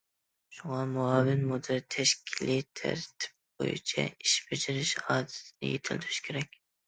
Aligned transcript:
شۇڭا، 0.59 0.77
مۇئاۋىن 0.93 1.43
مۇدىر 1.49 1.83
تەشكىلىي 1.95 2.63
تەرتىپ 2.81 3.29
بويىچە 3.59 4.07
ئىش 4.09 4.33
بېجىرىش 4.49 4.95
ئادىتىنى 5.03 5.73
يېتىلدۈرۈشى 5.75 6.27
كېرەك. 6.29 6.59